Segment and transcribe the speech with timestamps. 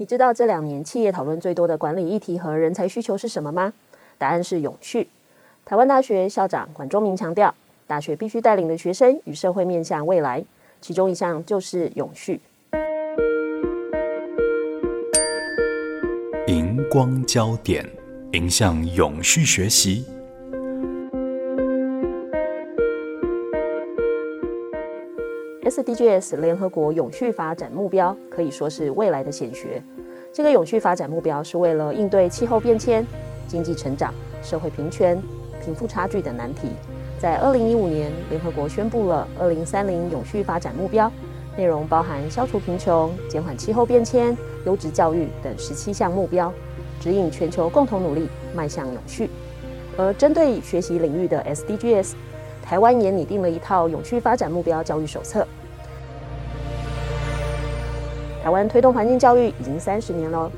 [0.00, 3.70] 你知道这两年企业讨论最多的管理议题和人才需求是什么吗？
[4.16, 5.06] 答案是永续。
[5.62, 7.54] 台湾大学校长管中明强调，
[7.86, 10.42] 大学必须带领的学生与社会面向未来，
[10.80, 12.40] 其中一项就是永续。
[16.46, 17.86] 荧光焦点，
[18.32, 20.06] 迎向永续学习。
[25.70, 29.80] SDGs 联合国永续发展目标可以说是未来的显学。
[30.32, 33.06] 这个永续发展目标是为了应对气候变迁、
[33.46, 34.12] 经济成长、
[34.42, 35.22] 社会平权、
[35.64, 36.70] 贫富差距等难题。
[37.20, 41.08] 在二零一五年，联合国宣布了二零三零永续发展目标，
[41.56, 46.52] 内容包含消除贫穷、减缓气候变迁、优质教育等十七项目标，
[46.98, 49.30] 指引全球共同努力迈向永续。
[49.96, 52.14] 而针对学习领域的 SDGs，
[52.60, 55.46] 台湾也拟定了一套永续发展目标教育手册。
[58.42, 60.50] 台湾推动环境教育已经三十年了，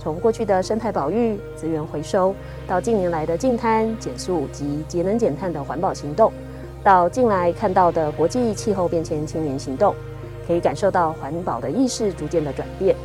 [0.00, 2.34] 从过去的生态保育、资源回收，
[2.66, 6.32] 到近年来的净滩减塑及节能减碳的环保行动，
[6.82, 9.94] 到近来看到的国际气候变迁青年行动，
[10.46, 12.96] 可以感受到环保的意识逐渐的转变。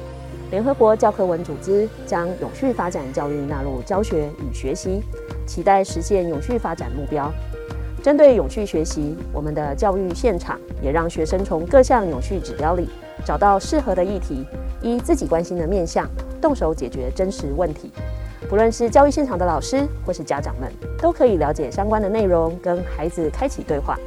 [0.49, 5.01] 联合国教科文组织将永续发展教育纳入教学与学习，
[5.45, 7.31] 期待实现永续发展目标。
[8.01, 12.89] 针对永续学习，我们的教育现场也让学生从各项永续指标里。
[13.25, 14.45] 找到适合的议题，
[14.83, 16.07] 依自己关心的面向，
[16.39, 17.91] 动手解决真实问题。
[18.47, 23.97] 不论是教育现场的老师或是家长们，都可以了解相关的内容，跟孩子开启对话。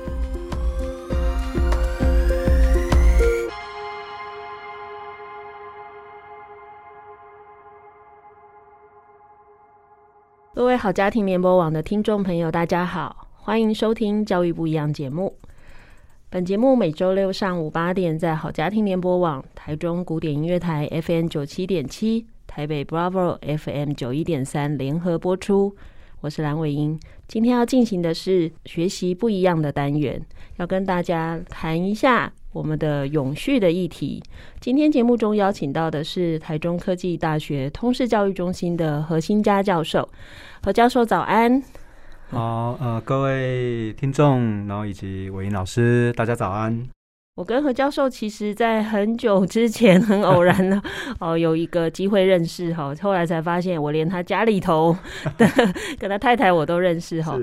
[10.54, 15.34] 各位好家庭联播网的听众朋友，大家好，欢迎收听《教育不一样》节目。
[16.30, 25.74] 本节目每周六上午八点在好家庭联播网、台中古典音乐台 FM 九七点七、台北 Bravo FM 九一点三联合播出。
[26.20, 30.20] 我是蓝伟英，今天要进行的是学习不一样的单元，
[30.58, 34.22] 要跟大家谈一下我们的永续的议题。
[34.60, 40.06] 今天节目中邀请到的是台中科技大学通识教育中心的何新嘉教授。
[40.62, 41.62] 何教授早安。
[42.30, 46.86] 好，呃，各位听众，然后以及伟英老师，大家早安。
[47.36, 50.82] 我跟何教授其实，在很久之前很偶然的
[51.20, 54.94] 哦，有一个机会认识哈，后来才发现，我连他家里头
[55.38, 55.48] 的
[55.98, 57.38] 跟他太太我都认识哈。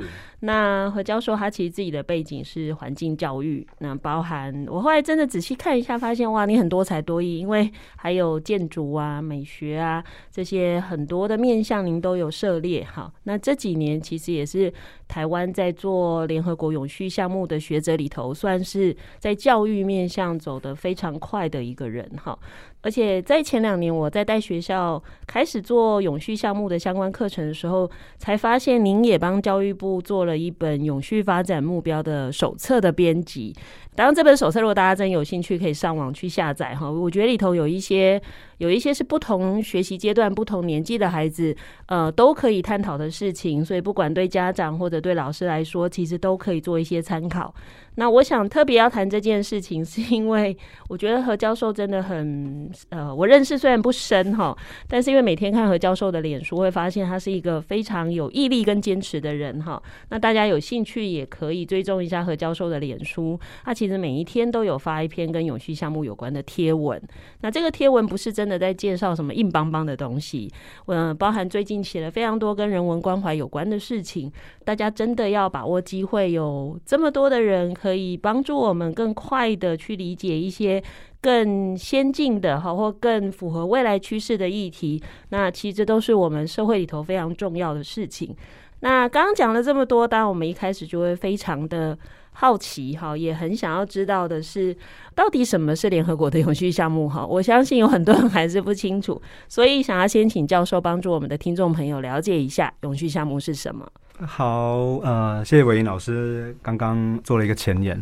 [0.46, 13.12] 那何教授他其实自己的背景是环境教育，那包含我后来真的仔细看一下，发现哇，你很多才多艺，因为还有建筑啊、美学啊这些很多的面向，您都有涉猎哈。
[13.24, 14.72] 那这几年其实也是
[15.08, 22.38] 台湾在做联合国永续项目的学者里头，算是在教育面向走得非常快的一个人哈。
[22.82, 27.90] 而且在前两年，我在带学校开始做永续项目的相关课程的时候，
[28.20, 33.56] 才发现您也帮教育部做了一本永续发展目标的手册的编辑。
[33.96, 36.90] 当然，这本手册如果大家真有兴趣，可以上网去下载哈。
[36.90, 38.22] 我觉得里头有一些。
[38.58, 41.54] 有一些是不同学习阶段、不同年纪的孩子，
[41.88, 47.54] 呃，都可以探讨的事情，所以不管对家长或者对老师来说，其实都可以做一些参考。
[47.96, 50.56] 那我想特别要谈这件事情，是因为
[50.88, 54.58] 我觉得何教授真的很，呃，我认识虽然不深哈，
[54.88, 59.82] 但是因为每天看何教授的脸书，会发现他是一个非常有毅力跟坚持的人哈。
[60.12, 67.02] 那大家有兴趣也可以追踪一下何教授的脸书，他其其实每一天都有发一篇跟永续项目有关的贴文。
[67.42, 68.46] 那这个贴文不是真。
[68.46, 70.48] 的在介绍什么硬邦邦的东西，
[70.86, 74.32] 嗯，包含最近写了非常多跟人文关怀有关的事情。
[74.64, 80.80] 大家真的要把握机会，有这么多的人可以帮助我们更快的去理解一些
[81.20, 85.02] 更先进的哈，或更符合未来趋势的议题。
[85.30, 88.36] 那其实都是我们社会里头非常重要的事情。
[88.82, 91.98] 那刚刚讲了这么多，当然我们一开始就会非常的。
[92.38, 94.76] 好奇哈，也很想要知道的是，
[95.16, 97.24] 到底什么是联合国的永续项目哈？
[97.28, 103.88] 我相信有很多人还是不清楚，所以想要先请教授帮助我们的听众朋友了解一下永续项目是什么。
[104.20, 108.02] 好，呃，谢谢伟英老师刚刚做了一个前言。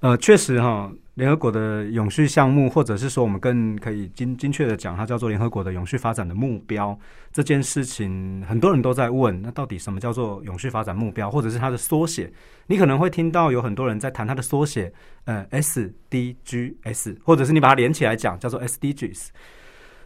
[0.00, 6.98] 呃，确实哈，联合国的永续项目，或者是说我们更可以精精确的讲，它叫做联合国的永续发展的目标
[7.32, 12.32] 这件事情，很多人都在问，那到底什么叫做永续发展目标，或者是它的缩写？
[12.66, 14.92] 你可能会听到有很多人在谈它的缩写，
[15.26, 19.28] 呃，SDGs，或者是你把它连起来讲，叫做 SDGs。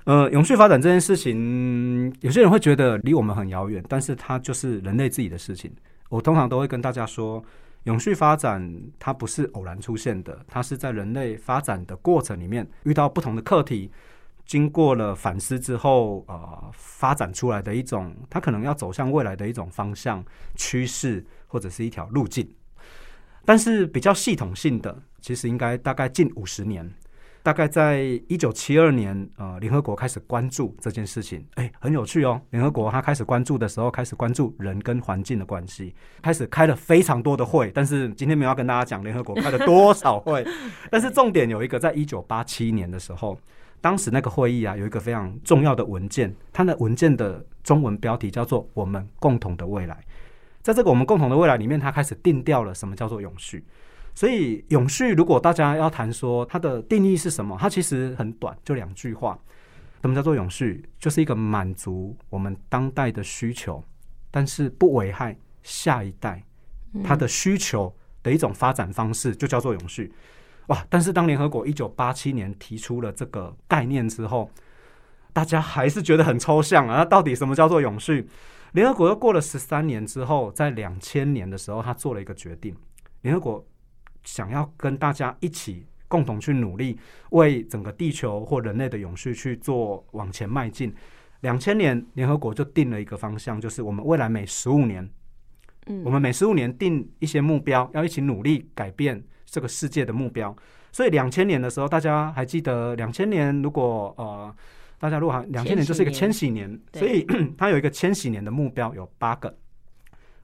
[0.05, 5.73] 呃，永续发展这件事情，有些人会觉得离我们很遥远，但是它就是人类自己的事情。
[6.11, 7.43] 我通常都会跟大家说。
[7.85, 13.91] 永续发展它不是偶然出现的，它是在人类发展的过程里面遇到不同的课题，
[14.45, 22.51] 经过了反思之后，呃，发展出来的一种，它可能要走向未来的一种方向、趋势或者是一条路径。
[23.45, 26.93] 但是比较系统性的，其实应该大概近五十年。
[27.49, 32.39] 大概在一九七二年，呃，联合国开始关注这件事情，哎，很有趣哦。
[32.51, 37.73] 联合国它开始关注的时候，开始关注人跟环境的关系，开始开了非常多的会。
[37.75, 40.47] 但是今天没有要跟大家讲联合国开了多少会，
[40.91, 43.41] 但是重点有一个，在一九八七年的时候，
[43.81, 49.95] 当时那个会议啊，有一个非常重要的文件，它的文件的中文标题叫做《我们共同的未来》。
[50.61, 53.65] 在这个我们共同的未来里面，它开始定调了什么叫做永续。
[54.19, 59.39] 所以永续，如果大家要谈说它的定义是什么，它其实很短，就两句话。
[60.03, 60.85] 什么叫做永续？
[60.99, 63.81] 就是一个满足我们当代的需求，
[64.29, 66.43] 但是不危害下一代
[67.05, 70.13] 它的需求的一种发展方式，就叫做永续。
[70.67, 70.85] 哇！
[70.91, 74.51] 但是当联合国一九八七年提出了这个概念之后，
[75.33, 76.97] 大家还是觉得很抽象啊。
[76.97, 78.29] 那到底什么叫做永续？
[78.73, 82.75] 联合国又过了十三年之后，在两千年的时候，他做了一个决定，
[83.21, 83.65] 联合国。
[84.29, 86.99] 想要跟大家一起共同去努力，
[87.31, 90.95] 为整个地球或人类的永续去做往前迈进。
[91.41, 95.09] 两千年，联合国就定了一个方向，就是我们未来每十五年，
[95.87, 100.55] 嗯，我们每十五年定一些目标，要一起努力改变这个世界的目标。
[100.93, 103.63] 所以两千年的时候，大家还记得两千年？
[103.63, 104.55] 如果呃，
[104.99, 107.25] 大家如果还两千年就是一个千禧年，所以
[107.57, 109.57] 它有一个千禧年的目标有八个。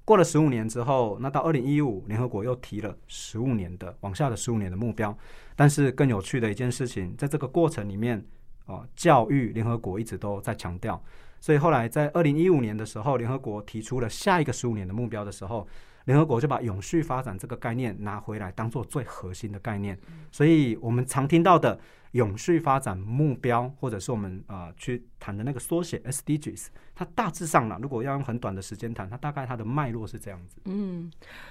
[0.04, 5.16] 过了十五年之后，那到二零一五，联合国又提了十五年的往下的十五年的目标。
[5.56, 8.22] 但是更有趣的一件事情，在这个过程里面，
[8.66, 11.02] 呃，教育联合国一直都在强调。
[11.40, 15.66] 所以后来在二零一五年的时候，联合国提出了下一个十五年的目标的时候，
[16.04, 19.98] 联合国就把永续发展这个概念拿回来，当做最核心的概念。
[20.30, 21.78] 所以我们常听到的。
[22.14, 30.58] 永续发展目标，或者是我们啊、呃、去谈的那个缩写 SDGs，它大致上呢，如果要用很短的时间谈，它大概它的脉络是这样子。
[30.66, 31.10] 嗯，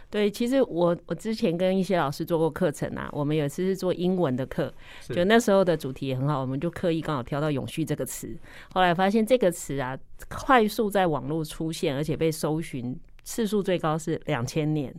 [0.09, 4.73] 对，其实我我之前跟一些老师做过课程啊，我们有一次是做英文的课，
[5.09, 8.33] 就那时候的主题也很好，我们就刻意刚好挑到永续这个词，
[8.73, 9.97] 后来发现这个词啊，
[10.29, 12.97] 快速在网络出现，而且被搜寻。
[13.23, 14.93] 次数最高是两千年，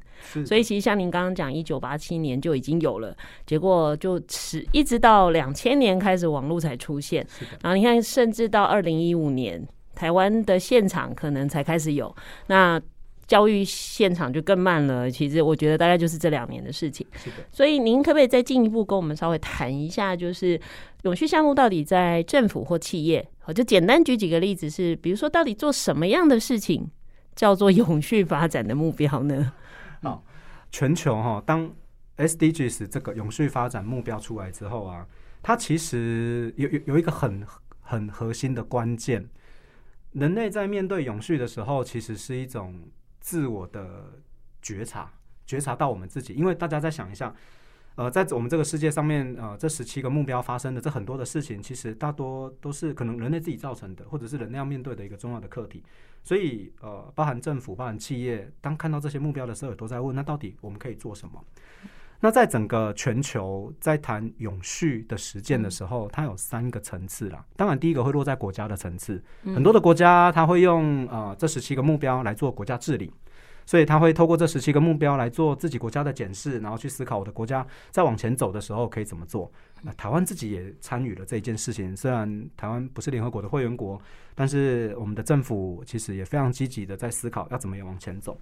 [0.47, 3.15] 所以其实像您刚刚讲，一九八七年就已经有了，
[3.47, 7.27] 结果就迟一直到两千年开始网络才出现，
[7.63, 12.15] 然后你看，甚至到二零一五年，台湾的现场可能才开始有，
[12.47, 12.81] 那
[13.27, 15.11] 教育现场就更慢了。
[15.11, 17.07] 其实我觉得大概就是这两年的事情。
[17.53, 20.61] 所以您可不可以再进一步跟我们稍微谈一下，就是
[21.03, 26.91] 永续项目到底在政府或企业，我就简单举几个例子，是比如说到底做什么样的事情？
[27.35, 29.53] 叫做永续发展的目标呢？
[30.03, 30.23] 哦，
[30.71, 31.71] 全球哈，当
[32.17, 35.07] SDGs 这个永续发展目标出来之后啊，
[35.43, 37.47] 它其实有有有一个很
[37.81, 39.29] 很核心的关键，
[40.13, 42.89] 人类在面对永续的时候，其实是一种
[43.21, 44.21] 自我的
[44.63, 45.11] 觉察，
[45.47, 47.35] 觉察到我们自己，因为大家再想一下。
[47.97, 55.83] 呃，在我们这个世界上面，呃，这十七个目标发生的这很多的事情，其实大多都是可能人类自己造成的，或者是人类要面对的一个重要的课题。
[56.25, 61.41] 所以，呃，包含政府、包含企业，当看到这些目标的时候，也都在问：那到底我们可以做什么？
[62.19, 67.45] 那在整个全球在谈永续的实践的时候，它有三个层次啦。
[67.55, 73.13] 当然，第一个会落在国家的层次，很多的国家它会用呃这十七个目标来做国家治理。
[73.67, 79.51] 所以他会透过这十七个目标来做自己国家的检视，然后去思考我的国家在往前走的时候可以怎么做。
[79.83, 84.01] 那台湾自己也参与了这一件事情，虽然台湾不是联合国的会员国，
[84.35, 88.39] 但是我们的政府其实也非常积极的在思考要怎么样往前走。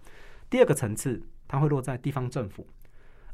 [0.48, 2.66] 第二个层次，它会落在地方政府。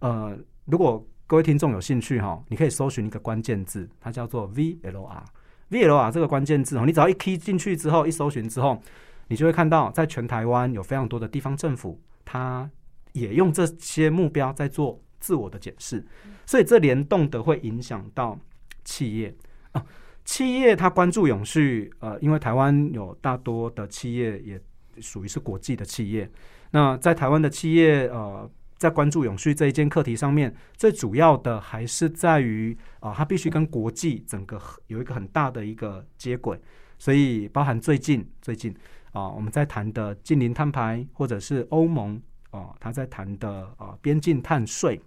[0.00, 5.22] 呃，如果各位听众有兴趣哈，你可以搜寻一个关键字，它叫做 VLR。
[5.70, 8.80] VLR 这个关键字哦，你只要一 T 进去之后，一搜寻之后。
[9.28, 12.68] 你就会看到，在全台湾有非常多的地方政府，他
[13.12, 16.04] 也用这些目标在做自我的检视，
[16.44, 18.38] 所以这联动的会影响到
[18.84, 19.34] 企业
[19.72, 19.84] 啊。
[20.24, 24.60] 企业它关注永续，呃，因为台湾有大多的企业也
[25.00, 26.30] 属于是国际的企业。
[26.70, 36.60] 那在台湾的企业，呃，在关注永续这一件课题上面，最主要的还是在于啊，它必须跟国际整个有一个很大的一个接轨。
[36.98, 38.76] 所以，包含最近最近
[39.12, 45.00] 啊，我们在谈的近邻碳排，或者是欧盟啊，他在谈的啊边境碳税，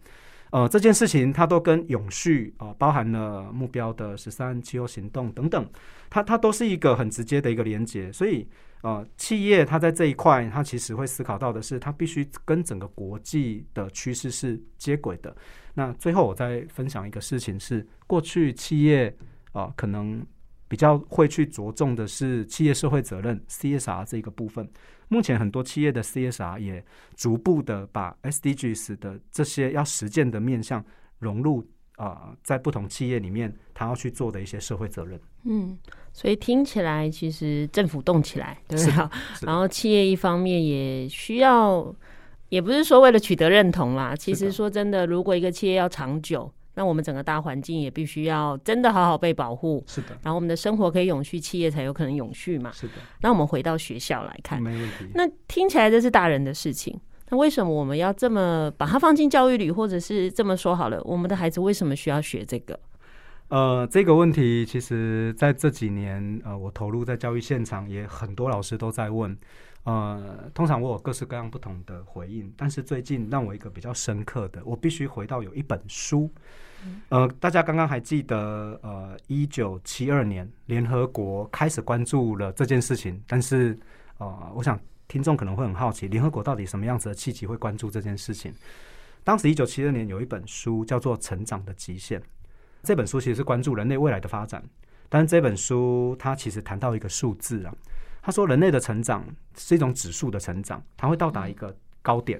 [0.51, 5.69] 呃，这件事情它都跟永续啊，包含了目标的十三气候行动等等，
[6.09, 8.11] 它它都是一个很直接的一个连接。
[8.11, 8.47] 所以，
[8.81, 15.35] 呃，企业它在这一块，它其实会思考到的是，它必须跟整个国际的趋势是接轨的。
[15.73, 19.15] 那最后，我再分享一个事情是，过去企业
[19.53, 20.25] 啊，可能。
[20.71, 24.65] 比较会去着重的是企业社会责任 CSR 这个部分。
[25.09, 26.81] 目前很多企业的 CSR 也
[27.17, 30.81] 逐步的把 SDGs 的这些要实践的面向
[31.19, 31.59] 融入
[31.97, 35.19] 啊、呃，在不同企业里面，他要去做的一些社会责任。
[35.43, 35.77] 嗯，
[36.13, 39.11] 所以听起来其实政府动起来，对吧？
[39.45, 41.93] 然后企业一方面也需要，
[42.47, 44.15] 也不是说为了取得认同啦。
[44.15, 46.49] 其实说真的，如果一个企业要长久。
[46.81, 50.17] 那我们整个大环境也必须要真的好好被保护，是的。
[50.23, 52.93] 然后我们的生活可以永续，企业才有可能永续嘛，是的。
[53.21, 55.05] 那我们回到学校来看，没问题。
[55.13, 62.79] 那听起来这是大人的事情，那为什么我们要这么把它放进教育里，或者是这么说好了，我们的孩子为什么需要学这个？
[63.49, 69.37] 呃，这个问题其实在这几年，呃，我投入在教育现场，也很多老师都在问。
[69.83, 76.31] 呃，通常我有各式各样不同的回应，但是最近让我一个比较深刻的，我必须回到有一本书。
[77.09, 83.77] 呃，大家刚刚还记得，呃，一九七二年联合国开始关注了这件事情，但是
[84.19, 88.53] 呃，我想听众可能会很好奇，联合国到底什么样子的契机会关注这件事情？
[89.23, 92.19] 当时一九七二年有一本书叫做《成长的极限》，
[92.83, 94.63] 这本书其实是关注人类未来的发展，
[95.09, 97.73] 但是这本书它其实谈到一个数字啊。
[98.21, 99.25] 他说：“人类的成长
[99.57, 102.39] 是一种指数的成长，它会到达一个高点，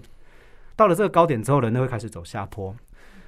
[0.76, 2.76] 到了这个高点之后，人类会开始走下坡。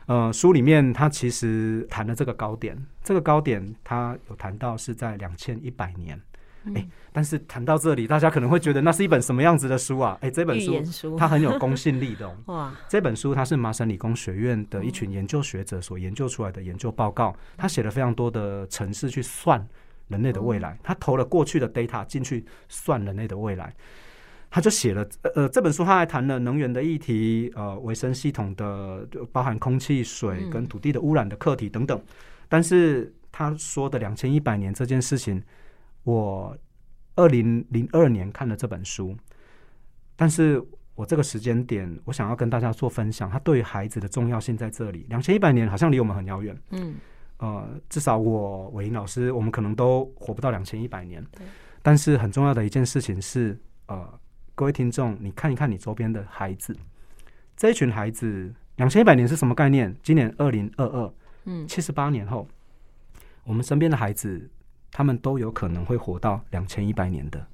[0.06, 6.22] 呃，书里面他其实谈了这个高点，这个高点他有谈到是在两千一百年。
[6.76, 10.18] 哎，但是谈到这里，大家可能会觉得那是一本什么样子的书啊？
[10.22, 12.38] 哎，这本书它很有公信力的哦。
[12.54, 19.68] 哇，这本书它是麻省理工学院的一群研究学者所研究出来的研究报告，他写了非常多的程式去算。”
[20.14, 23.74] 人类的未来，他投了过去的 data 进去算人类的未来，
[24.50, 32.00] 他就写了呃这本书，他还谈了能源的议题，呃维生系统的包含空气、水跟土地的污染的课题等等。
[32.48, 35.42] 但是他说的两千一百年这件事情，
[36.04, 36.56] 我
[37.16, 39.18] 二零零二年看了这本书，
[40.16, 45.08] 但是我这个时间点，我想要跟大家做分享，他对于孩子的重要性在这里。
[45.10, 46.96] 两千一百年好像离我们很遥远，嗯。
[47.44, 51.22] 呃，至少我伟林老师，我们可能都活不到两千一百年。
[51.32, 51.46] 对。
[51.82, 54.18] 但是很重要的一件事情是，呃，
[54.56, 56.74] 各位听众，你看一看你周边的孩子，
[57.58, 59.94] 这一群孩子，两千一百年是什么概念？
[60.02, 62.48] 今年二零二二，嗯，七十八年后，
[63.44, 64.50] 我们身边的孩子，
[64.90, 67.46] 他们都有可能会活到两千一百年的。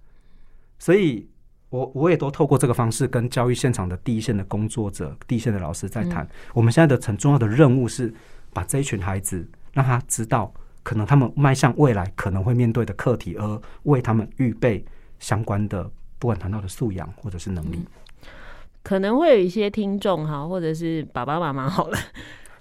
[0.78, 1.28] 所以
[1.70, 6.24] 我我也都透过这个方式跟教育现场的第一线的工作者、第一线的老师在谈。
[6.24, 6.30] 嗯。
[6.54, 8.14] 我们现在的很重要的任务是
[8.54, 9.50] 把这一群孩子。
[9.74, 14.84] 让他知道，可能他们迈向未来可能会面对的课题，而为他们预备
[15.20, 17.80] 相关的，不管谈到的素养或者是能力。
[18.82, 21.98] 可能会有一些听众哈，或者是爸爸妈妈好了。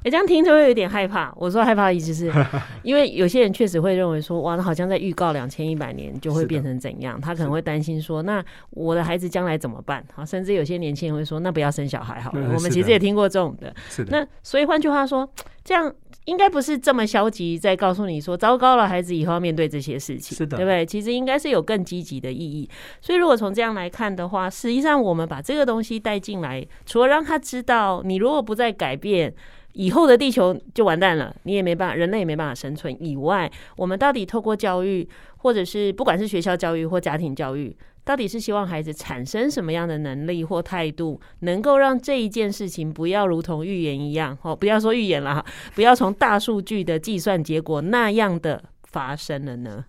[0.05, 1.33] 哎，这样听着会有点害怕。
[1.37, 2.33] 我说害怕的意思是，
[2.85, 7.21] 因为有些人确实会认为说，哇，那好像在预告两千一百年就会变成怎样？
[7.21, 10.05] 他可能会担心说，那我的孩子将来怎么办？
[10.15, 12.55] 好，甚至有些年轻人会说，那不要生小孩好了。
[12.55, 13.75] 我们其实也听过这种的。
[13.89, 14.19] 是的。
[14.19, 15.29] 那所以换句话说，
[15.65, 15.93] 这样
[16.27, 20.87] 应该不是这么消极，在告诉你说，糟糕了，孩子以后要面对这些事情，是的，对不对？
[20.87, 22.71] 其实应该是有更积极的意义。
[23.01, 29.35] 所以如果从这样来看的话，实际上我们把这个东西带进来，除了让他知道，你如果不再改变。
[29.79, 32.93] 以后的地球就完蛋了，你也没办法，人类也没办法生存。
[33.01, 49.85] 以外，我们到底透过教育，或者是不管是学校教育或家庭教育，到底是希望孩子产生什么样的能力或态度，能够让这一件事情不要如同预言一样，哦，不要说预言了哈，不要从大数据的计算结果那样的发生了呢？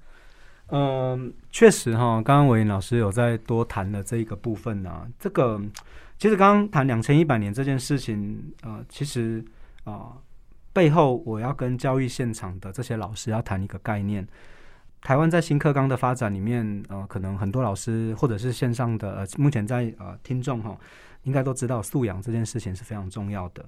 [0.68, 5.08] 嗯，确实哈，刚刚伟老师有在多谈了这一个部分呢、啊。
[5.20, 5.60] 这个
[6.20, 9.44] 其实刚刚谈两千一百年这件事情，呃，其实。
[9.84, 10.18] 啊、
[10.74, 14.28] 背后我要跟教育现场的这些老师要谈一个概念。
[15.02, 20.78] 台湾在新课纲的发展里面，呃，可能很多老师或者是线上的呃，目前在呃听众哈，
[21.24, 23.68] 应该都知道素养这件事情是非常重要的。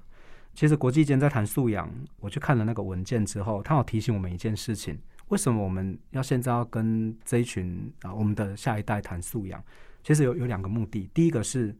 [0.54, 1.90] 其实国际间在谈素养，
[2.20, 9.62] 我去看了那个文件之后，他有提醒我们一件事情：为什么我们要现在要跟这一群啊、我们的下一代谈素养？
[10.04, 11.74] 其实有有两个目的，第一个是。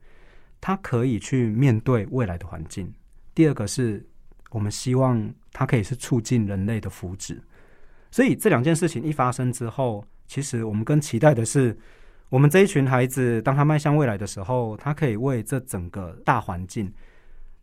[0.64, 2.88] 他可以去面对未来的环境。
[3.34, 4.06] 第二个是
[4.52, 7.38] 我们希望它可以是促进人类的福祉。
[8.10, 11.76] 所以这两件事情一发生之后，其实我们更期待的是，
[12.28, 16.92] 我们这一群孩子，当他迈向未来的时候，他可以为这整个大环境，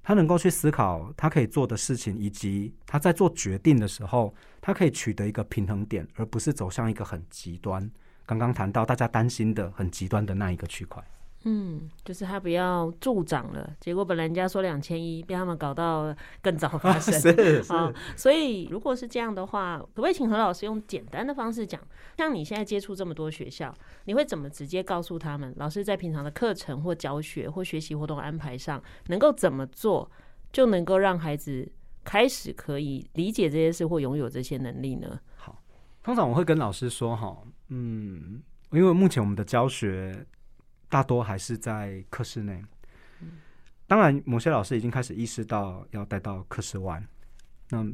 [0.03, 7.89] 他能够去思考他可以做的事情，以及他在做决定的时候，他可以取得一个平衡点，而不是走向一个很极端。
[8.25, 11.03] 刚刚谈到大家担心的很极端的那一个区块。
[11.43, 17.13] 嗯，就是他不要助长了，结果本来人家说两千一，被他们搞到更早发生。
[17.13, 17.93] 是 是、哦。
[18.17, 21.79] 所以如果是这样的话，可不可以请何老师用简单的方式讲？
[22.17, 30.11] 像你现在接触这么多学校，你会怎么直接告诉他们，老师在平常的课程或教学或学习活动安排上，能够怎么做，
[30.51, 31.71] 就能够让孩子
[32.03, 35.17] 开始可以理解这些事或拥有这些能力呢？
[35.37, 35.57] 好，
[36.03, 37.37] 通常我会跟老师说，哈，
[37.69, 38.41] 嗯，
[38.71, 40.25] 因为目前我们的教学。
[40.89, 42.61] 大多还是在课室内，
[43.87, 47.01] 当然，某些老师已经开始意识到要带到课室外。
[47.69, 47.85] 那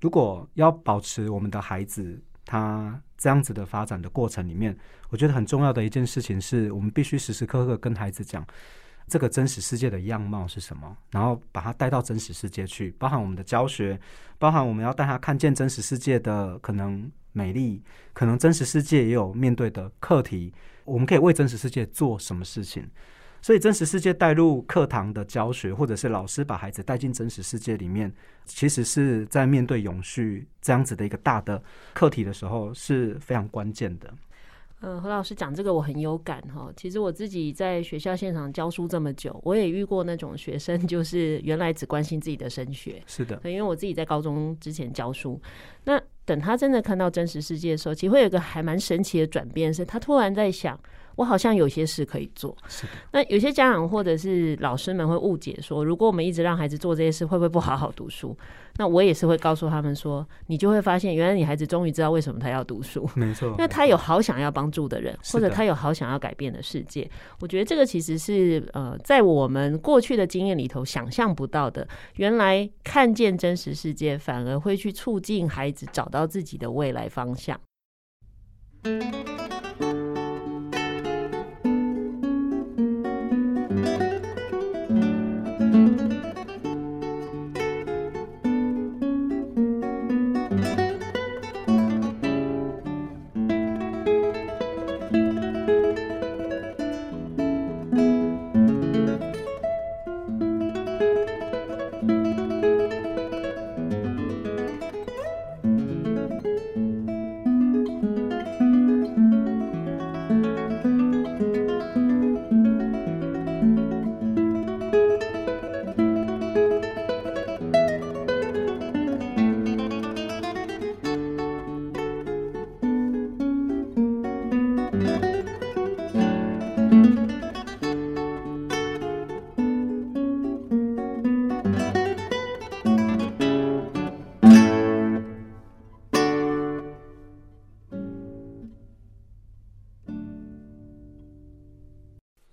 [0.00, 4.76] 如果要保持我们的孩子他这样子的发展的过程里面，
[5.08, 8.44] 我觉得很重要的一件事情是我们必须时时刻刻跟孩子讲
[9.06, 13.98] 这个真实世界的样貌是什么，然后把他带到真实世界去，包含我们的教学，
[14.38, 17.80] 包含我们要带他看见真实世界的可能美丽，
[18.12, 20.52] 可能真实世界也有面对的课题。
[20.84, 22.88] 我们可以为真实世界做什么事情？
[23.44, 28.12] 所以，真实世界带入课堂的教学，或者是老师把孩子带进真实世界里面，
[28.44, 31.60] 其实是在面对永续这样子的一个大的
[31.92, 34.14] 课题的时候是非常关键的。
[34.84, 36.72] 嗯，何老师讲这个我很有感哈。
[36.76, 43.02] 其实我自己在学校现场教书这么久，我也遇过那种学生，就是原来只关心自己的升学。
[43.08, 45.40] 是的，因为我自己在高中之前教书，
[45.84, 50.78] 那等他真的看到真实世界的时候，其实会有一个还蛮神奇的转变，是他突然在想。
[51.16, 52.56] 我好像有些事可以做。
[52.68, 52.86] 是。
[53.12, 58.36] 那有些家长或者是老师们会误解说，如果我们一直让孩子做这些事，会不会不好好读书？
[58.78, 63.06] 那我也是会告诉他们说，你就会发现，原来你孩子终于知道为什么他要读书。
[63.14, 63.50] 没错。
[63.52, 67.08] 因为他有好想要帮助的人，或者他有好想要改变的世界。
[67.40, 71.86] 我觉得这个其实是呃，在我们过去的经验里头想象不到的。
[72.16, 77.60] 原来看见真实世界，反而会去促进孩子找到自己的未来方向。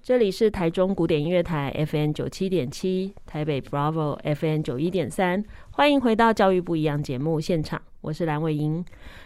[0.09, 8.83] 这里是台中古典音乐台 FM 九七点七，台北 Bravo FM 九一点三，欢迎回到教育不一样节目现场，我是蓝伟莹。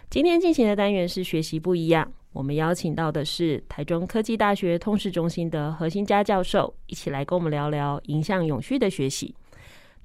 [0.10, 9.34] 今天进行的单元是学习不一样，我们邀请到的是台中科技大学通识中心的核心家教授，一起来跟我们聊聊影响永续的学习。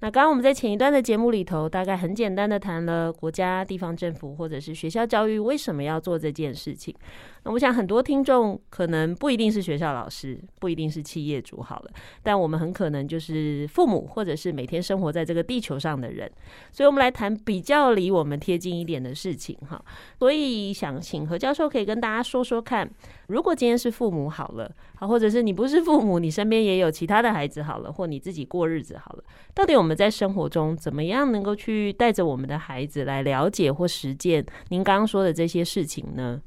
[0.00, 6.94] 那刚刚我们在前一段的节目里头，大概很简单的谈了国家、地方政府或者是学校教育为什么要做这件事情。
[7.42, 11.90] 那我想很多听众可能不一定是学校老师，不一定是企业主好了，
[12.22, 16.30] 但我们很可能就是父母或者是每天生活在这个地球上的人。
[16.70, 19.82] 所以我们来谈比较离我们贴近一点的事情哈。
[20.20, 22.88] 所以想请何教授可以跟大家说说看，
[23.26, 36.42] 如果今天是父母好了，好，或者是你不是父母，你身边也有其他的孩子好了，或你自己过日子好了，到底我们们在生活中怎么样能够去带着我们的孩子来了解或实践您刚刚说的这些事情呢？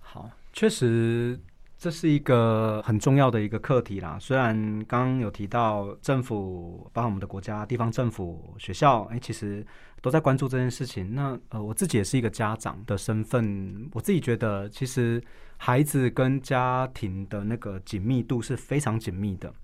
[0.00, 1.38] 好，确实
[1.78, 4.18] 这是一个很重要的一个课题啦。
[4.20, 4.54] 虽然
[4.86, 9.64] 刚刚有提到政府，包括我们的国家、地方政府、学校，哎，其实
[10.02, 11.14] 都在关注这件事情。
[11.14, 15.22] 那呃，我自己也是一个家长的身份，我自己觉得，其实
[15.56, 19.54] 孩子跟家庭的那个紧密度是非常紧密的。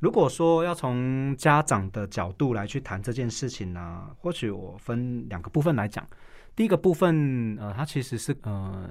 [0.00, 6.06] 如果说要从家长的角度来去谈这件事情呢、或许我分两个部分来讲。
[6.54, 8.88] 第一个部分，呃，它其实是呃，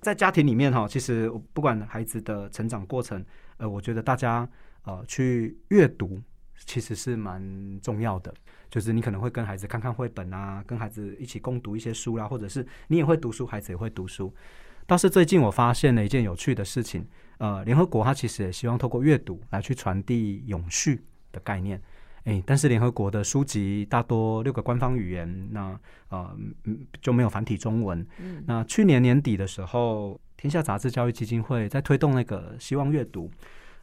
[0.00, 3.24] 在家庭里面哈，其实不管孩子的成长过程，
[3.56, 4.48] 呃，我觉得大家
[4.82, 6.20] 呃去阅读，
[6.66, 7.42] 其实是蛮
[7.80, 8.32] 重要的。
[8.70, 14.32] 就是你可能会跟孩子看看绘本啊，跟孩子一起共读一些书啦、或者是你也会读书，孩子也会读书。
[14.86, 17.04] 但是最近我发现了一件有趣的事情，
[17.38, 21.80] 呃，联合国它其实也希望透过阅读来去传递永续的概念。
[22.24, 26.36] 诶，但是联合国的书籍大多六个官方语言，那呃
[27.00, 28.06] 就没有繁体中文。
[28.18, 33.30] 嗯，那去年年底的时候，天下杂志教育基金会在推动那个希望阅读，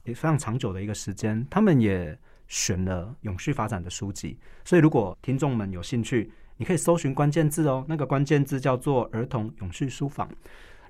[0.04, 2.18] 也非常长久的一个时间，他们也。
[2.48, 7.84] 选了永续发展的书籍，所以如果听众们有兴趣，你可以搜寻关键字哦。
[7.90, 10.30] 那个关键字叫做“儿童永续书坊”，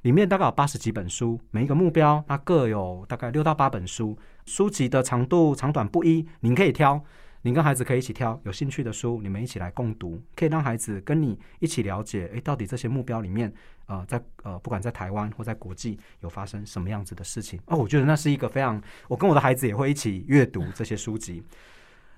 [0.06, 4.16] 里面大概有八十几本书，每一个目标它各有大概六到八本书，
[4.46, 7.04] 书籍的长度长短不一，您可以挑。
[7.42, 13.52] 您跟孩子可以一起挑有兴趣的书，你们一起来共读，可以让孩子跟你一起了解，诶，到底这些目标里面，
[13.88, 17.60] 呃，在呃，不管在台湾或在国际有发生什么样子的事情。
[17.66, 21.44] 哦，我觉得那是一个非常，我跟我的孩子也会一起阅读这些书籍。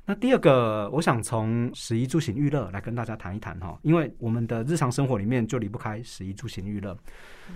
[0.10, 6.98] 那第二个，我想从食衣住行娱乐来跟大家谈一谈哈，因为我们的日常生活里面就离不开食衣住行娱乐。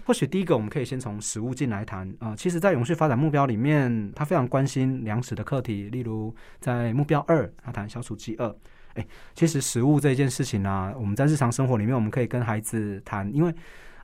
[0.04, 2.36] 或许第一个，我们可以先从食物进来谈啊。
[2.36, 8.54] 其实，在永续发展目标里面，他非常关心粮食的课题，例如在目标二，他谈消除饥饿。
[8.96, 13.56] 诶，其实食物这件事情呢、我们在日常生活里面，我们可以跟孩子谈，因为。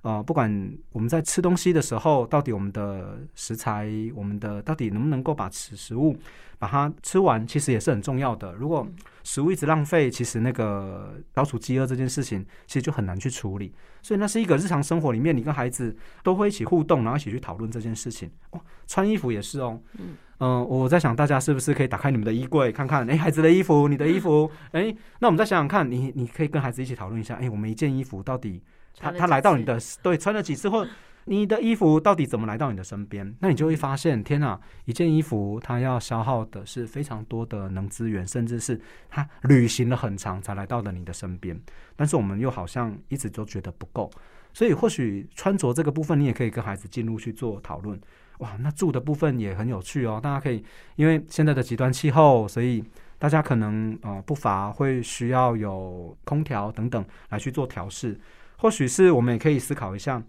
[0.08, 0.50] 呃，不管
[0.94, 6.16] 我们在吃东西的时候，到底我们的食材，我们的到底能不能够把吃食物
[6.58, 8.54] 把它吃完，其实也是很重要的。
[8.54, 8.88] 如果
[9.26, 13.74] 食物一直浪费，其实那个消除饥饿这件事情，其实就很难去处理。
[14.02, 15.94] 所以那是一个日常生活里面，你跟孩子
[16.24, 18.32] 都会一起互动，然后一起去讨论这件事情。
[18.52, 19.78] 哦，穿衣服也是哦。
[20.00, 28.64] 嗯，呃，我在想，大家是不是可以打开你们的衣柜，看看，哎，孩子的衣服，你的衣服，哎，那我们再想想看，你你可以跟孩子一起讨论一下，哎，我们一件衣服到底。
[29.00, 30.88] 他他来到你的对，穿了几次，或
[31.30, 33.36] 你的衣服到底怎么来到你的身边？
[33.42, 34.58] 那你就会发现，天哪！
[34.86, 38.80] 一件衣服它要消耗的是非常多的能资源，甚至是
[39.10, 41.60] 它旅行了很长才来到了你的身边。
[41.98, 44.10] 但是我们又好像一直都觉得不够，
[44.54, 48.00] 所以或许穿着这个部分，你也可以跟孩子进入去做讨论。
[48.38, 50.22] 哇，那住的部分也很有趣哦。
[50.24, 50.64] 大家可以
[50.96, 52.82] 因为现在的极端气候，所以
[53.20, 58.18] 大家可能呃不乏会需要有空调等等来去做调试。
[58.58, 60.22] 或许是我们也可以思考一下，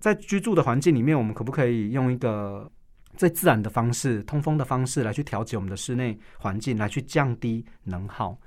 [0.00, 2.70] 在居住的环境里面，我们可不可以用一个
[3.16, 8.38] 最自然的方式、通风的方式来去调节我们的室内环境，来去降低能耗。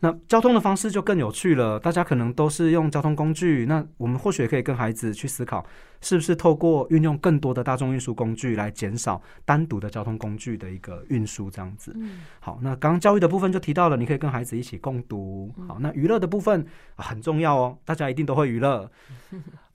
[0.00, 5.64] 那交通的方式就更有趣了，大家可能都是用交通工具，那我们或许也可以跟孩子去思考，
[6.02, 11.92] 是不是透过运用更多的大众运输工具来减少单独的交通工具的一个运输，这样子。
[11.96, 12.20] 嗯。
[12.40, 15.50] 好，那刚刚教育的部分就提到了，你可以跟孩子一起共读。
[15.66, 18.90] 好，那娱乐的部分很重要哦，大家一定都会娱乐。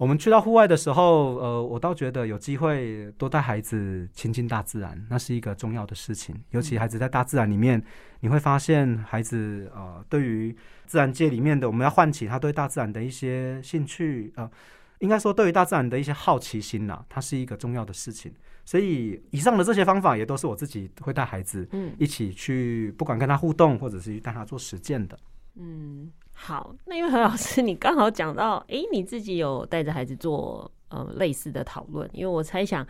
[0.01, 7.79] 我们去到户外的时候，呃，我倒觉得有机会多带孩子亲近大自然，那是一个重要的事情，尤其孩子在大自然里面。
[8.21, 14.49] 你会发现，孩子呃，对于自然界里面的，我们要唤起他对大自然的一些兴趣，呃，
[14.97, 18.33] 应该说对于大自然的一些好奇心呐，它是一个重要的事情。
[18.65, 25.15] 所以，以上的这些方法也都是我自己会带孩子嗯一起去，不管跟他互动，或者是带他做实践的。
[25.57, 26.11] 嗯，
[26.43, 32.85] 好，那因为何老师你刚好讲到，诶，你自己有带着孩子做呃类似的讨论，因为我猜想。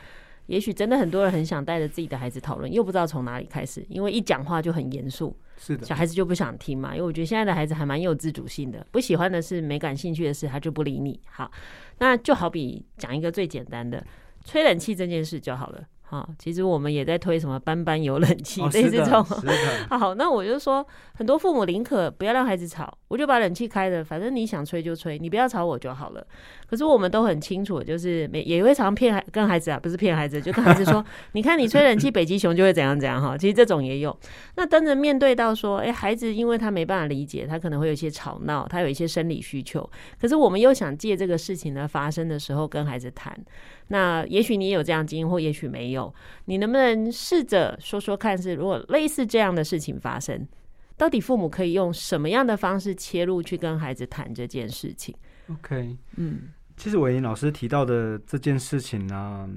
[0.48, 6.94] 也许真的很多人很想带着自己的孩子讨论，又不知道从哪里开始，因为一讲话就很严肃，是的，小孩子就不想听嘛。
[6.94, 11.18] 因为我觉得现在的孩子还蛮有自主性的，不喜欢的事、没感兴趣的事，他就不理你。
[11.30, 11.50] 好，
[12.00, 14.04] 那就好比讲一个最简单的，
[14.44, 15.82] 吹冷气这件事就好了。
[16.10, 19.24] 啊，其实我们也在推什么班班有冷气，类似这种。
[19.98, 26.26] 好，那我就说，很多父母宁可不要让孩子吵，我就把冷气开了，反正你想吹就吹，你不要吵我就好了。
[26.66, 33.38] 可是我们都很清楚，就是每也会常骗孩跟孩子啊，不是骗孩子，就跟孩子说，你看你吹冷气，北极熊就会怎样怎样哈。
[33.38, 34.18] 其实这种也有。
[34.56, 39.88] 那当着面对到说，哎，孩子因为他没办法理解，他可能会有一些吵闹，他有一些生理需求。
[40.18, 43.38] 可是我们又想借这个事情呢发生的时候跟孩子谈。
[43.90, 46.14] 那也许你也有这样经验，或也许没有。
[46.46, 50.48] 你能不能试着说说看，是如果类似这样的事情发生，
[51.02, 55.16] 到底父母可以用什么样的方式切入去跟孩子谈这件事情
[55.52, 56.42] ？OK，嗯，
[56.78, 59.50] 其实伟英老师提到的这件事情呢、啊，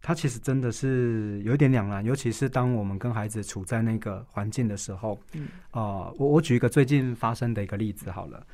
[0.00, 5.18] 他其实真的是有点两难，尤其是当我们跟孩子处在那个环境的时候。
[5.32, 8.46] 嗯，啊、呃，我我举一个最近发生的一个例子好了，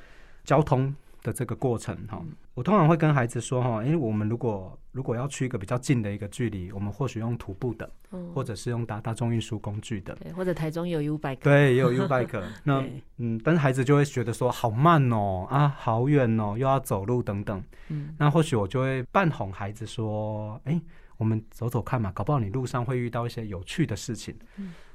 [0.43, 0.95] 交通。
[1.23, 2.23] 的这个过程哈，
[2.55, 7.89] 我通常会跟孩子说哈，因为我们如果如果要去一个比较近的一个距离，我们或许用徒步的，
[8.35, 12.43] 或者是用搭大众运输工具的，或者台中有 U bike，对，也有 U bike。
[12.65, 12.85] 那
[13.19, 17.63] 嗯，但是孩子就会觉得说好慢哦，啊，好远哦，又要走路等等。
[17.89, 20.81] 嗯，那或许我就会半哄孩子说，哎，
[21.19, 24.35] 我们走走看嘛，搞不好你路上会遇到一些有趣的事情。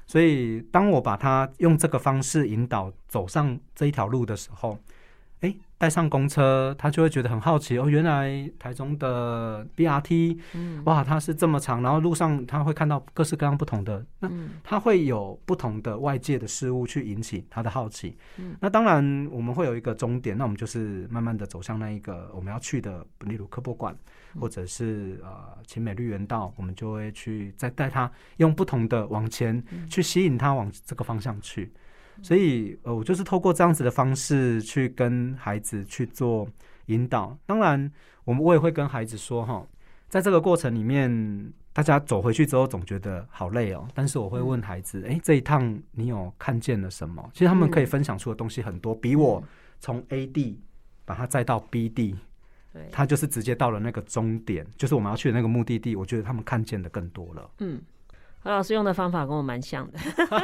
[0.06, 4.78] 所以当我把他用这个方式引导走上这一条路的时候，哎，
[5.78, 14.30] 带上公车，他就会觉得很好奇哦，原来台中的 BRT，嗯，哇，它是这么长，然后路上他会看到各式各样不同的，那
[14.64, 18.16] 他会有不同的外界的事物去引起他的好奇。
[18.38, 23.94] 嗯，那当然我们会有一个终点，那我们就是慢慢的走向那一个我们要去的，例如科博馆，
[24.40, 31.70] 或者是呃秦美绿园道，我们就会去再带他用不同的往前去吸引他往这个方向去。
[32.22, 36.48] 所以，呃，我就是透过这样子的方式去跟孩子去做
[36.86, 37.36] 引导。
[37.46, 37.90] 当然，
[38.24, 39.66] 我们我也会跟孩子说，哈，
[40.08, 43.86] 在这个过程里面，大家走回去之后总觉得好累哦。
[43.94, 47.28] 但是我会问孩子，哎，这一趟你有看见了什么？
[47.32, 49.42] 其实他们可以分享出的东西很多，比我
[49.78, 50.60] 从 A 地
[51.04, 52.16] 把它载到 B 地，
[52.72, 55.94] 对，他就是直接到了那个终点，就是我们要去的那个目的地。
[55.94, 57.50] 我觉得他们看见的更多了。
[57.58, 57.80] 嗯。
[58.46, 59.98] 何老师用的方法跟我蛮像的，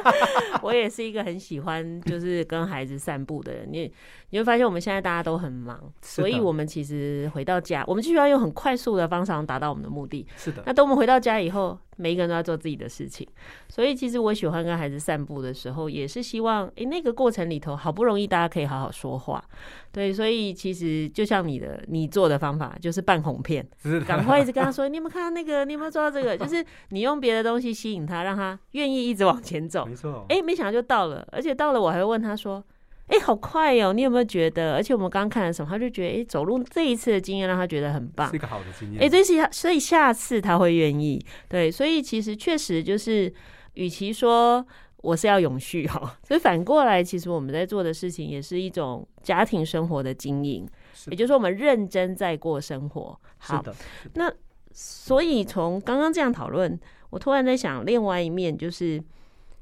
[0.62, 3.68] 我也是一个很喜欢就是跟孩子散步的人。
[3.70, 3.92] 你
[4.30, 10.26] 你会发现我们现在大家都很忙，所以我们其实回到家，我们就需要用很快速的方式达到我们的目的。
[10.36, 10.62] 是的。
[10.66, 13.26] 那等我们回到家以后，每一个人都要做自己的事情，
[13.68, 19.44] 所以其实我喜欢跟孩子散步的时候，也是希望，诶，那个过程里头好不容易大家可以好好说话，
[19.92, 23.66] 对，所以其实就像你的你做的方法，就是半哄骗，
[24.06, 25.64] 赶快一直跟他说， 你有没有看到那个？
[25.64, 26.36] 你有没有做到这个？
[26.36, 29.84] 就是你用别的东西吸引他，让他愿意一直往前走。
[29.86, 32.64] 没错，诶，没想到就到了，而且到了我还会问他说。
[33.12, 33.92] 哎、欸，好快哦！
[33.92, 34.72] 你有没有觉得？
[34.72, 39.02] 而且我们刚刚看了什么，他就觉得，哎、欸，走路这一次的经验让他觉得很棒，是一个好的经验。
[39.02, 41.22] 哎、欸，这是所以下次他会愿意。
[41.46, 43.30] 对，所以其实确实就是，
[43.74, 44.66] 与其说
[45.02, 50.66] 我是要永续哈，所以反过来，其实我们在做的事情也是一种家庭生活的经营，
[51.08, 53.20] 也就是说，我们认真在过生活。
[53.40, 53.74] 是的。
[54.14, 54.32] 那
[54.72, 59.02] 所以从刚刚这样讨论，我突然在想，另外一面就是。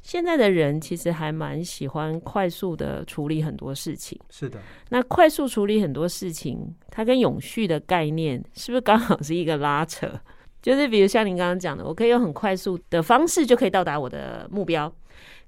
[0.02, 4.18] 现在的人其实还蛮喜欢快速的处理很多事情。
[4.30, 4.58] 是的，
[4.88, 10.08] 那快速处理很多事情，它跟永续的概念是不是刚好是一个拉扯？
[10.62, 14.92] 就是比如像您刚刚讲的，我可以用很快速的方式就可以到达我的目标。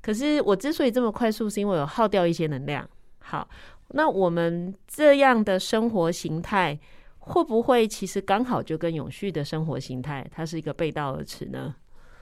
[0.01, 2.89] 可是我之所以这么快速，是因为我耗掉一些能量。
[3.19, 3.49] 好，
[3.91, 6.79] 那我们这样的生活形态，
[7.19, 11.75] 会不会其实刚好就跟永续的生活形态，它是一个背道而驰呢？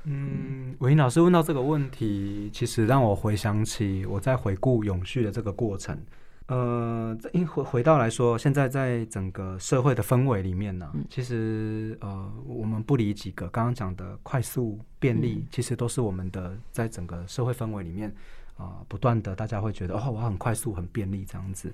[0.04, 5.98] 嗯，伟英老师问到这个问题，其实让我回想起我在回顾永续的这个过程。
[6.46, 18.12] 呃，因回回到来说，现在在整个社会的氛围里面呢，其实呃，我们不离几个刚刚讲的快速便利，其实都是我们的在整个社会氛围里面
[18.56, 21.72] 啊，不断的大家会觉得哦，我很快速很便利这样子。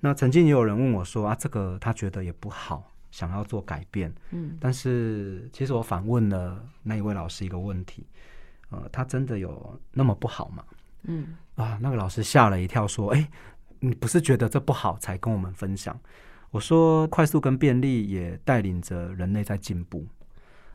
[0.00, 2.90] 那曾经也有人问我说啊，这个他觉得也不好。
[3.10, 8.06] 想要做改变，嗯，但是其实我反问了那一位老师一个问题，
[8.70, 10.64] 呃，他真的有那么不好吗？
[11.02, 13.30] 嗯，啊，那个老师吓了一跳，说：“哎，
[13.80, 15.98] 你不是觉得这不好才跟我们分享？”
[16.52, 20.06] 我说：“快速跟便利也带领着人类在进步，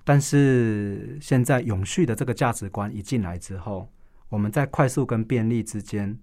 [0.04, 3.92] 但是现在永续的这个价值观一进来之后，
[4.30, 6.18] 我们在快速跟便利之间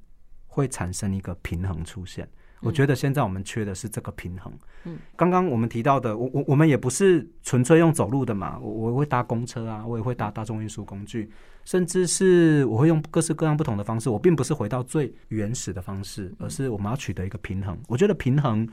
[0.47, 2.29] 会产生一个平衡出现。”
[2.63, 4.53] 我觉得现在我们缺的是这个平衡。
[4.85, 11.31] 嗯，刚刚我们提到的，我我我们也不是纯粹用走路的嘛，我我会搭公车啊，我也会搭大众运输工具，
[11.65, 14.09] 甚至是我会用各式各样不同的方式。
[14.09, 17.79] 我并不是回到最原始的方式，而是我们要取得一个平衡。
[17.89, 18.69] 我觉得平衡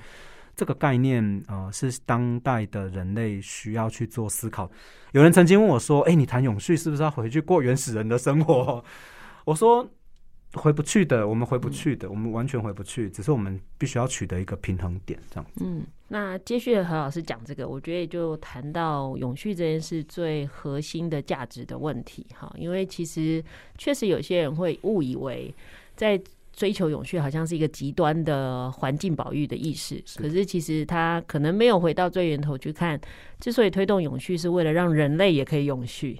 [0.56, 4.70] 这个概念，呃，是当代的人类需要去做思考。
[5.14, 8.84] 有人曾经问我说：“哎，你谈永续是不是要回去过原始人的生活？”
[9.46, 9.90] 我说。
[10.54, 13.10] 回不去的，我们回不去的，嗯、我们完全回不去。
[13.10, 15.64] 只是我们必须要取得一个平衡点，这样子。
[15.64, 22.52] 嗯，那接续的何老师讲这个，我觉得也就谈到永续这件事最核心的价值的问题哈。
[22.58, 23.44] 因为其实
[23.78, 25.54] 确实有些人会误以为
[25.96, 26.20] 在
[26.52, 30.04] 追求永续，好像是一个极端的环境保育的意识。
[30.18, 33.00] 可是其实他可能没有回到最源头去看，
[33.40, 36.20] 之所以推动永续，是为了让人类也可以永续。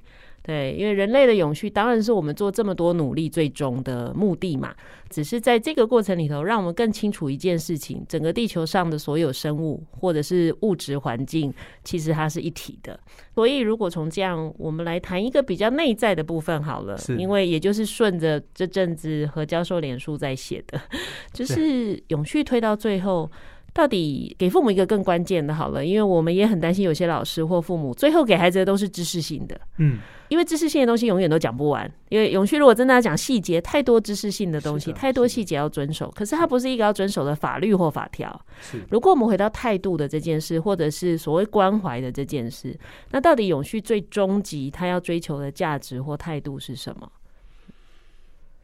[0.50, 4.74] 对，因为人类的永续当然是我们做这么多努力最终的目的嘛。
[5.08, 13.00] 只是在这个过程里头，让我们更清楚一件事情：整个地球上的所有生物或者是物质环境，其实它是一体的。
[13.36, 20.82] 所以，如果从这样，我们来谈一个比较内在的部分好了，因为也就是顺着这阵子何教授脸书在写的，
[21.32, 23.30] 就是永续推到最后。
[23.72, 31.92] 到底给父母一个更关键的，好了，因为我们也很担心有些老师或父母最后给孩子的都是知识性的，嗯，因为知识性的东西永远都讲不完。
[32.08, 38.46] 因为永续如果真的要讲细节，太多知识性的东西，太多细节要遵守，可是它不是一个要遵守的法律或法条。
[38.62, 42.78] 是，如果我们回到态度的这件事，或者是所谓关怀的这件事，
[43.12, 47.12] 那到底永续最终极他要追求的价值或态度是什么？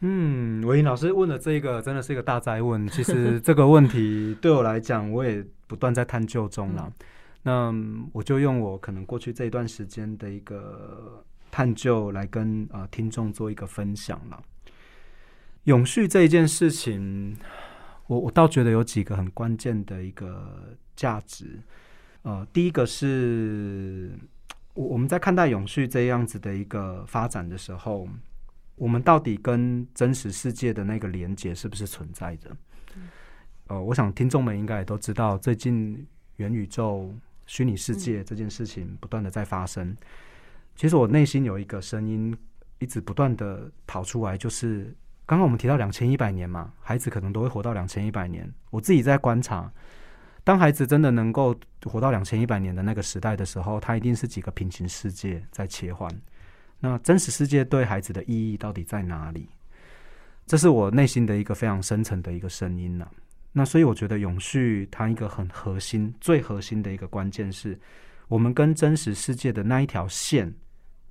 [0.01, 2.87] 嗯，伟莹老师问的这个真的是一个大灾问。
[2.89, 6.91] 其实这个问题对我来讲，我也不断在探究中了。
[7.43, 7.73] 那
[8.11, 11.23] 我就用我可能过去这一段时间的一个
[11.55, 14.43] 探究来跟呃听众做一个分享了。
[15.63, 17.37] 永续这一件事情，
[18.07, 21.61] 我我倒觉得有几个很关键的一个价值。
[22.23, 24.11] 呃，第一个是
[24.73, 28.05] 我我们在看待永续这样子的一个发展的时候。
[28.77, 32.57] 我们到底跟真实世界的那个连接是不是存在的？
[33.67, 37.15] 呃，我想听众们应该也都知道，最近元宇宙、
[37.45, 39.95] 虚拟世界这件事情不断的在发生。
[40.75, 42.35] 其实我内心有一个声音
[42.79, 44.93] 一直不断的跑出来，就是
[45.25, 48.51] 刚刚我们提到两千一百年嘛，孩子可能都会活到两千一百年。
[48.69, 49.71] 我自己在观察，
[50.43, 56.09] 当孩子真的能够活到两千一百年的那个时代的时候，他一定是几个平行世界在切换。
[56.79, 59.47] 那真实世界对孩子的意义到底在哪里？
[60.45, 63.09] 这是我内心的一个非常深层的一个声音呢、
[63.51, 67.79] 那所以我觉得永续它一个很核心、最核心的一个关键是，
[68.27, 70.53] 我们跟真实世界的那一条线，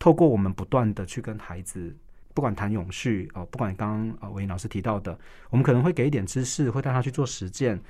[0.05, 1.97] 透过我们不断的去跟孩子，
[2.35, 7.81] 不管谈永续哦，不管刚刚啊伟老师提到的，我们可能会给一点知识，会带他去做实践。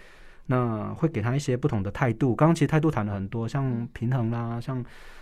[0.46, 2.37] 那会给他一些不同的态度。
[2.37, 4.79] 刚刚其实态度谈了很多，像平衡啦，像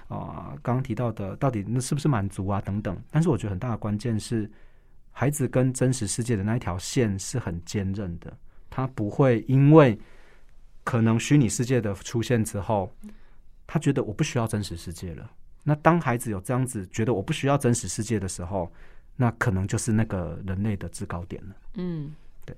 [0.09, 2.95] 啊、刚刚提到的，到底那是不是满足啊等等。
[3.11, 4.51] 但是我觉得很大的关键是，
[5.13, 8.31] 孩子跟真实世界的那一条线是很坚韧的，
[8.69, 9.99] 他不会因为
[10.85, 12.95] 可能虚拟世界的出现之后，
[13.67, 15.31] 他觉得我不需要真实世界了。
[15.65, 18.73] 那当孩子有这样子觉得我不需要真实世界的时候，
[19.17, 21.57] 那可能就是那个人类的制高点了。
[21.75, 22.15] 嗯。
[22.45, 22.57] 对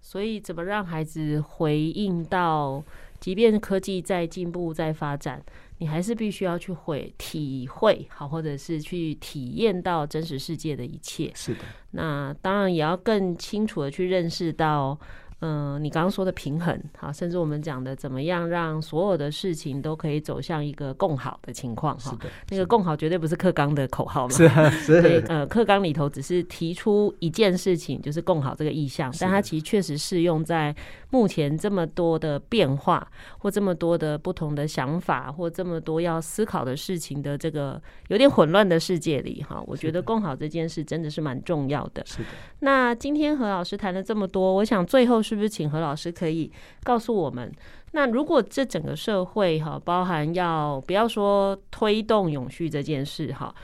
[0.00, 2.82] 所以，怎么让孩子回应到，
[3.20, 5.40] 即便科技在进步、在发展，
[5.78, 11.30] 你还是必须要去会体会好，或者是去体验到真实世界的一切。
[11.34, 11.60] 是的，
[11.92, 14.98] 那当然也要更清楚的去认识到。
[15.40, 22.14] 嗯、呃，你刚刚说的平衡，好，甚至我们讲的怎么样让所有的事情都可以走向一个共好的情况哈。
[22.50, 24.34] 那个共好绝对不是克刚的口号嘛。
[24.34, 25.00] 是是。
[25.00, 30.76] 所以呃，克刚里头只是提出一件事情，就是共好这个意向，但它其实确实适用在
[31.08, 39.64] 目前这么多的变化或这么多的不同的想法或这么多要思考的事情的这个有点混乱的世界里哈。
[39.66, 42.04] 我觉得共好这件事真的是蛮重要的。
[42.04, 42.28] 是的。
[42.58, 45.22] 那今天何老师谈了这么多，我想最后。
[45.30, 46.50] 是不是请何老师可以
[46.82, 47.52] 告诉我们？
[47.92, 53.54] 那如果这整个社会哈，包含要不要说推动永续这件事哈，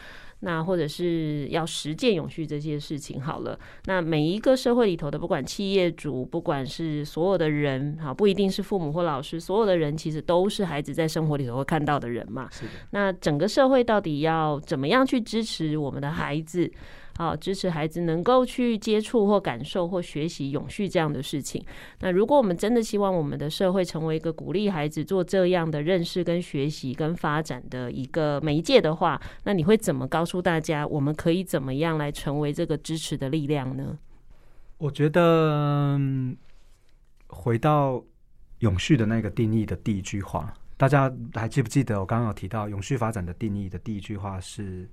[0.40, 12.48] 那或者是要实践永续这件事情好了，那每一个社会里头的，不管企业主，不管是所有的人哈，不一定是父母或老师，所有的人其实都是孩子在生活里头会看到的人嘛。
[12.52, 12.70] 是的。
[12.90, 16.70] 那整个社会到底要怎么样去支持我们的孩子？
[17.18, 21.64] 好，支持孩子能够去接触或感受或学习永续这样的事情。
[22.00, 33.98] 那如果我们真的希望我们的社会成为一个鼓励孩子做这样的认识跟学习跟发展的一个媒介的话，那你会怎么告诉大家，我们可以怎么样来成为这个支持的力量呢？
[34.76, 35.98] 我觉得
[37.29, 38.05] 回到
[38.59, 44.87] 永续的那个定义的第一句话，大家还记不记得我刚刚有提到永续发展的定义的第一句话是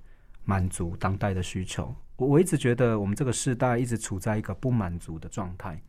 [0.44, 1.94] 满足当代的需求。
[2.16, 5.80] 我我一直觉得，我们这个时代一直处在一个不满足的状态。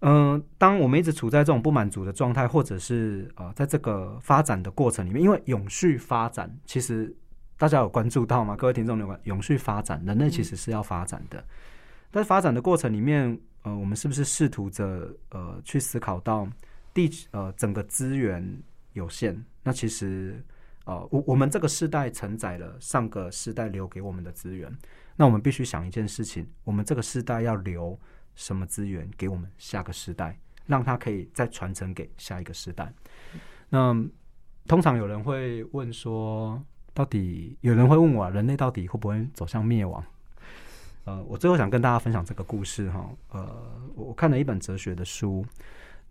[0.00, 7.14] 嗯、呃，当我们一直处在这种不满足的状态，或者是呃，在这个发展的过程里面，因为永续发展，其实
[7.56, 8.54] 大家有关注到吗？
[8.54, 11.42] 各位听众有关永续发展，人类其实是要发展的。
[12.12, 16.46] 在、嗯、发展的过程里面，呃，我们是不是试图着呃去思考到
[16.92, 18.46] 地呃整个资源
[18.92, 19.42] 有限？
[19.62, 20.44] 那其实
[20.84, 24.70] 呃，我我们这个世代承载了上个世代留给我们的资源。
[25.16, 27.98] 那我们必须想一件事情：我们这个时代要留
[28.34, 32.92] 什么资源给我们下个时代，让它可以再传承给下一个时代。
[33.70, 33.94] 那
[34.66, 40.04] 通常有人会问说，到底有人会问我，人类到底会不会走向灭亡？
[41.04, 43.08] 呃，我最后想跟大家分享这个故事哈。
[43.30, 45.44] 呃，我看了一本哲学的书，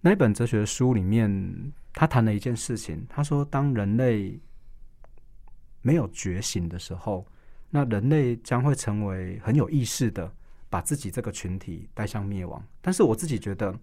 [0.01, 3.05] 那一本哲学的书里面，他谈了一件事情。
[3.09, 4.39] 他说，当人类
[5.83, 7.23] 没有觉醒的时候。
[7.69, 10.31] 那人类将会成为很有意识的，
[10.69, 12.63] 把自己这个群体带向灭亡。
[12.81, 13.75] 但是我自己觉得，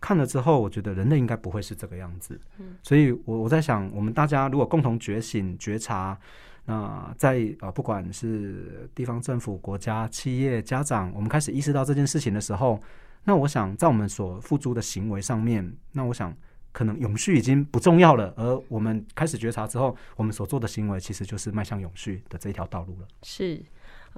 [0.00, 2.40] 看了之后，我觉得人类应该不会是这个样子。
[2.82, 6.18] 所以我我在想，我们大家如果共同觉醒、觉察，
[6.64, 12.80] 那在呃，不管是地方政府、国家、企业、家长，我们开始意识到这件事情的时候，
[13.22, 16.34] 那我想在我们所付诸的行为上面，那我想
[16.76, 23.08] 可能永续已经不重要了，而我们开始觉察之后，我们所做的行为其实就是迈向永续的这一条道路了。
[23.22, 23.58] 是。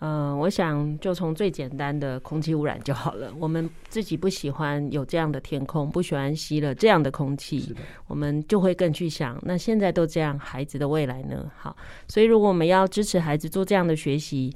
[0.00, 3.32] 嗯、呃，我想就从最简单的空气污染就好了。
[3.38, 7.74] 我们自己不喜欢有这样的天空，不喜欢吸了这样的空气，
[8.06, 11.50] 我们就会更去想，那现在都这样，孩子的未来呢？
[11.56, 11.76] 好，
[12.08, 14.54] 所以如果我们要支持孩子做这样的学习，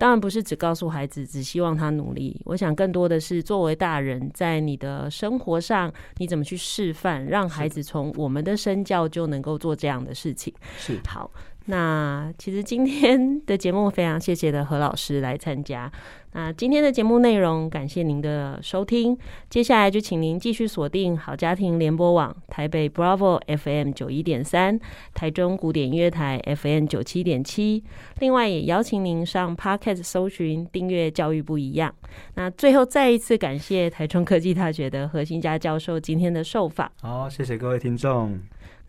[0.00, 2.40] 当然不是只告诉孩子，只希望他努力。
[2.46, 10.54] 我想更多的是作为大人，在你的生活上，你怎么去示范，让孩子从我们的身教就能够做这样的事情。
[10.78, 11.30] 是好。
[11.66, 15.90] 那其实今天的节目非常谢谢的何老师来参加。
[16.32, 19.18] 那今天的节目内容，感谢您的收听。
[19.48, 24.78] 接下来就请您继续锁定好家庭联播网台北 Bravo FM 九一点三，
[25.12, 27.82] 台中古典音乐台 FM 九七点七。
[28.20, 31.92] 另外也邀请您上 Podcast 搜寻订阅教育不一样。
[32.34, 36.90] 那最后再一次感谢台中科技大学的何欣嘉教授今天的受访。
[37.00, 38.38] 好，谢谢各位听众。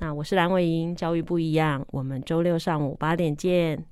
[0.01, 3.85] 那我是蓝伟莹，教育不一样，我们周六上午八点见。